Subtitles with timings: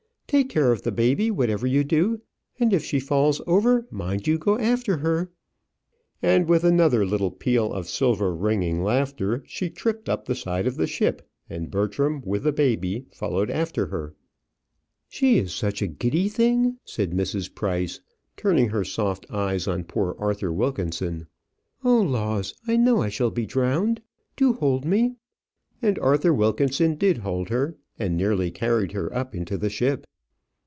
[0.33, 0.37] Ha!
[0.37, 0.43] ha!
[0.43, 2.21] Take care of the baby, whatever you do;
[2.57, 5.29] and if she falls over, mind you go after her."
[6.21, 10.77] And with another little peal of silver ringing laughter, she tripped up the side of
[10.77, 14.15] the ship, and Bertram, with the baby, followed after her.
[15.09, 17.53] "She is such a giddy thing," said Mrs.
[17.53, 17.99] Price,
[18.37, 21.27] turning her soft eyes on poor Arthur Wilkinson.
[21.83, 22.53] "Oh, laws!
[22.65, 24.01] I know I shall be drowned.
[24.37, 25.17] Do hold me."
[25.81, 30.07] And Arthur Wilkinson did hold her, and nearly carried her up into the ship.